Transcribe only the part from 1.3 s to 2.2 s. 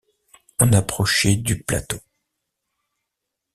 du plateau.